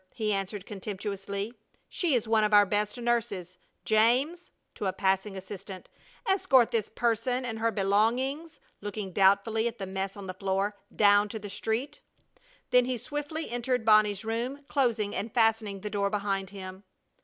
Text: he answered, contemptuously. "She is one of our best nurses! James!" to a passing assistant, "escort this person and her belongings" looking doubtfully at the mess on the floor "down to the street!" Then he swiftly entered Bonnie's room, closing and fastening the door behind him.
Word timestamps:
he 0.15 0.33
answered, 0.33 0.65
contemptuously. 0.65 1.53
"She 1.87 2.15
is 2.15 2.27
one 2.27 2.43
of 2.43 2.55
our 2.55 2.65
best 2.65 2.97
nurses! 2.97 3.59
James!" 3.85 4.49
to 4.73 4.87
a 4.87 4.93
passing 4.93 5.37
assistant, 5.37 5.89
"escort 6.25 6.71
this 6.71 6.89
person 6.89 7.45
and 7.45 7.59
her 7.59 7.69
belongings" 7.69 8.59
looking 8.81 9.11
doubtfully 9.11 9.67
at 9.67 9.77
the 9.77 9.85
mess 9.85 10.17
on 10.17 10.25
the 10.25 10.33
floor 10.33 10.75
"down 10.95 11.29
to 11.29 11.37
the 11.37 11.51
street!" 11.51 11.99
Then 12.71 12.85
he 12.85 12.97
swiftly 12.97 13.51
entered 13.51 13.85
Bonnie's 13.85 14.25
room, 14.25 14.63
closing 14.67 15.13
and 15.13 15.31
fastening 15.31 15.81
the 15.81 15.89
door 15.91 16.09
behind 16.09 16.49
him. 16.49 16.83